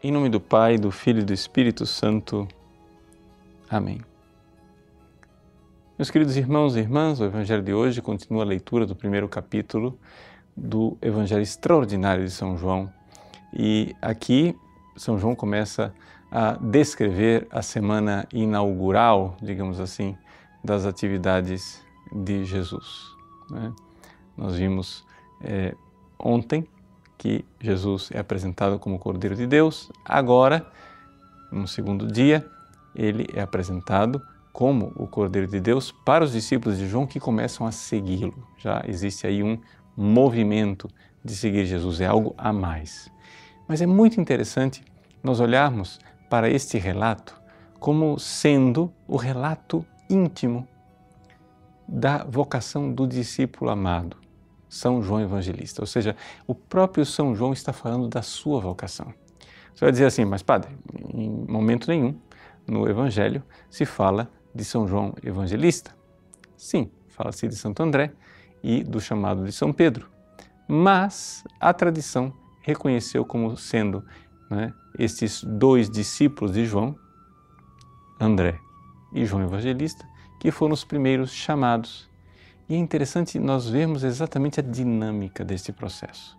[0.00, 2.46] Em nome do Pai, do Filho e do Espírito Santo.
[3.68, 4.00] Amém.
[5.98, 9.98] Meus queridos irmãos e irmãs, o Evangelho de hoje continua a leitura do primeiro capítulo
[10.56, 12.88] do Evangelho Extraordinário de São João.
[13.52, 14.56] E aqui
[14.96, 15.92] São João começa
[16.30, 20.16] a descrever a semana inaugural, digamos assim,
[20.62, 23.16] das atividades de Jesus.
[23.50, 23.74] Né?
[24.36, 25.04] Nós vimos
[25.42, 25.74] é,
[26.20, 26.68] ontem
[27.18, 30.64] que Jesus é apresentado como Cordeiro de Deus, agora,
[31.50, 32.46] no segundo dia,
[32.94, 37.66] ele é apresentado como o Cordeiro de Deus para os discípulos de João que começam
[37.66, 38.34] a segui-lo.
[38.56, 39.58] Já existe aí um
[39.96, 40.88] movimento
[41.24, 43.10] de seguir Jesus, é algo a mais.
[43.66, 44.82] Mas é muito interessante
[45.22, 45.98] nós olharmos
[46.30, 47.38] para este relato
[47.78, 50.66] como sendo o relato íntimo
[51.86, 54.16] da vocação do discípulo amado.
[54.68, 55.82] São João Evangelista.
[55.82, 59.12] Ou seja, o próprio São João está falando da sua vocação.
[59.74, 60.76] Você vai dizer assim, mas padre,
[61.14, 62.18] em momento nenhum
[62.66, 65.94] no Evangelho se fala de São João Evangelista.
[66.56, 68.12] Sim, fala-se de Santo André
[68.62, 70.10] e do chamado de São Pedro.
[70.66, 74.04] Mas a tradição reconheceu como sendo
[74.50, 76.94] né, estes dois discípulos de João,
[78.20, 78.58] André
[79.12, 80.04] e João Evangelista,
[80.40, 82.10] que foram os primeiros chamados
[82.68, 86.38] e é interessante nós vermos exatamente a dinâmica deste processo.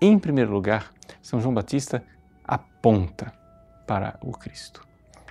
[0.00, 2.04] Em primeiro lugar, São João Batista
[2.44, 3.32] aponta
[3.86, 4.86] para o Cristo.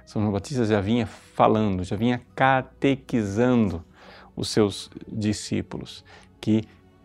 [0.05, 3.85] São João Batista já vinha falando, já vinha catequizando
[4.35, 6.03] os seus discípulos
[6.39, 6.63] que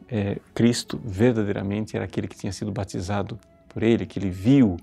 [0.08, 4.76] é, Cristo verdadeiramente era aquele que tinha sido batizado por ele, que ele viu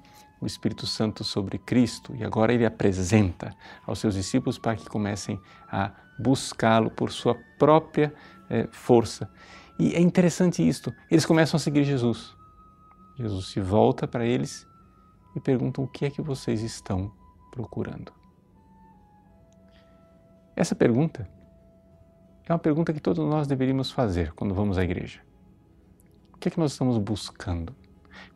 [0.43, 3.55] o Espírito Santo sobre Cristo e agora ele apresenta
[3.85, 5.39] aos seus discípulos para que comecem
[5.71, 8.13] a buscá-lo por sua própria
[8.49, 9.29] é, força.
[9.79, 12.35] E é interessante isto, eles começam a seguir Jesus.
[13.17, 14.67] Jesus se volta para eles
[15.35, 17.11] e pergunta o que é que vocês estão
[17.49, 18.11] procurando.
[20.55, 21.27] Essa pergunta
[22.45, 25.21] é uma pergunta que todos nós deveríamos fazer quando vamos à igreja.
[26.33, 27.73] O que é que nós estamos buscando?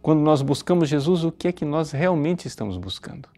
[0.02, 3.30] Quando nós buscamos Jesus, o que é que nós realmente estamos buscando?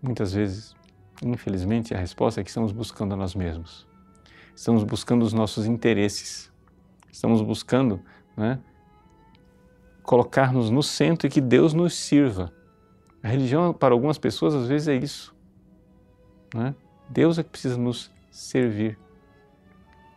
[0.00, 0.74] Muitas vezes,
[1.22, 3.86] infelizmente, a resposta é que estamos buscando a nós mesmos.
[4.54, 6.52] Estamos buscando os nossos interesses.
[7.10, 8.00] Estamos buscando
[8.36, 8.60] né,
[10.02, 12.52] colocar-nos no centro e que Deus nos sirva.
[13.22, 15.34] A religião, para algumas pessoas, às vezes é isso.
[16.54, 16.74] Né?
[17.08, 18.98] Deus é que precisa nos servir.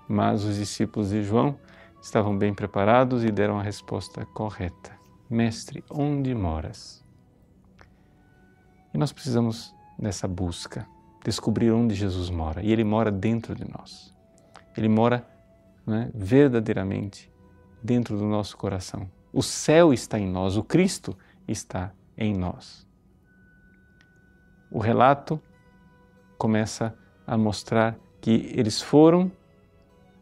[0.08, 1.58] Mas os discípulos de João
[2.02, 4.92] estavam bem preparados e deram a resposta correta:
[5.30, 7.04] Mestre, onde moras?
[8.94, 10.88] E nós precisamos nessa busca
[11.24, 12.62] descobrir onde Jesus mora.
[12.62, 14.14] E Ele mora dentro de nós.
[14.76, 15.26] Ele mora
[15.86, 17.32] né, verdadeiramente
[17.82, 19.10] dentro do nosso coração.
[19.32, 21.18] O céu está em nós, o Cristo
[21.48, 22.86] está em nós.
[24.70, 25.42] O relato
[26.38, 26.96] começa
[27.26, 29.32] a mostrar que eles foram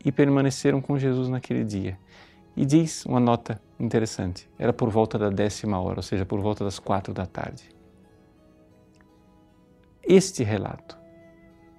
[0.03, 1.97] e permaneceram com Jesus naquele dia.
[2.55, 6.63] E diz uma nota interessante: era por volta da décima hora, ou seja, por volta
[6.63, 7.69] das quatro da tarde.
[10.03, 10.97] Este relato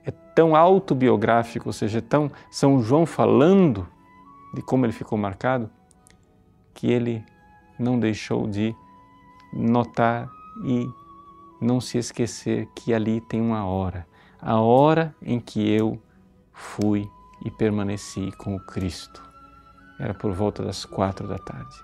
[0.04, 3.86] é tão autobiográfico, ou seja, é tão São João falando
[4.54, 5.70] de como ele ficou marcado,
[6.72, 7.24] que ele
[7.78, 8.74] não deixou de
[9.52, 10.28] notar
[10.64, 10.88] e
[11.60, 14.06] não se esquecer que ali tem uma hora,
[14.40, 16.00] a hora em que eu
[16.52, 17.10] fui
[17.44, 19.22] e permaneci com o Cristo.
[19.98, 21.76] Era por volta das quatro da tarde.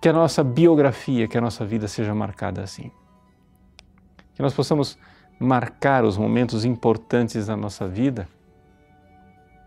[0.00, 2.90] Que a nossa biografia, que a nossa vida seja marcada assim.
[4.34, 4.98] Que nós possamos
[5.38, 8.28] marcar os momentos importantes da nossa vida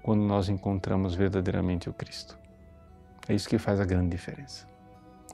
[0.04, 2.38] quando nós encontramos verdadeiramente o Cristo.
[3.28, 4.68] É isso que faz a grande diferença.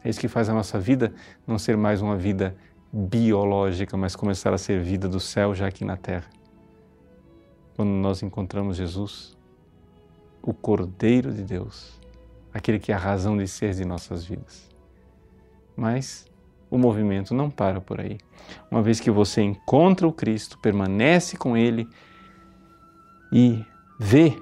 [0.03, 1.13] É isso que faz a nossa vida
[1.45, 2.55] não ser mais uma vida
[2.91, 6.25] biológica, mas começar a ser vida do céu já aqui na terra
[7.81, 9.35] quando nós encontramos Jesus,
[10.39, 11.99] o Cordeiro de Deus,
[12.53, 14.69] aquele que é a razão de ser de nossas vidas.
[15.75, 16.27] Mas
[16.69, 18.19] o movimento não para por aí.
[18.69, 21.89] Uma vez que você encontra o Cristo, permanece com Ele
[23.33, 23.65] e
[23.99, 24.37] vê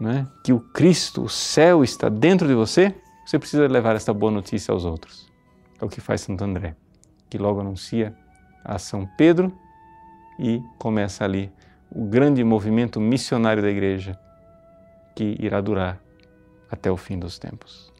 [0.00, 2.94] né, que o Cristo, o céu, está dentro de você,
[3.26, 5.30] você precisa levar esta boa notícia aos outros.
[5.78, 6.74] É o que faz Santo André,
[7.28, 8.16] que logo anuncia
[8.64, 9.52] a São Pedro
[10.38, 11.52] e começa ali
[11.94, 14.18] o grande movimento missionário da Igreja
[15.14, 16.00] que irá durar
[16.70, 17.92] até o fim dos tempos.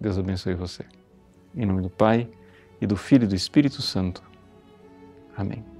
[0.00, 0.84] Deus abençoe você.
[1.54, 2.28] Em nome do Pai,
[2.80, 4.22] e do Filho e do Espírito Santo.
[5.36, 5.77] Amém.